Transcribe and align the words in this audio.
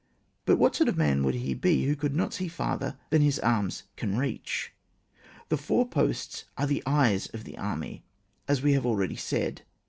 But 0.45 0.55
what 0.57 0.75
sort 0.75 0.89
of 0.89 0.97
man 0.97 1.23
would 1.23 1.35
he 1.35 1.53
be 1.53 1.85
who 1.85 1.95
could 1.95 2.15
not 2.15 2.33
see 2.33 2.47
farther 2.47 2.97
than 3.11 3.21
his 3.21 3.37
arms 3.41 3.83
can 3.95 4.17
reach! 4.17 4.73
The 5.49 5.57
foreposts 5.57 6.45
are 6.57 6.65
the 6.65 6.81
eyes 6.87 7.27
of 7.35 7.43
the 7.43 7.55
army, 7.59 8.03
as 8.47 8.63
we 8.63 8.73
have 8.73 8.83
al 8.83 8.95
ready 8.95 9.15
said. 9.15 9.61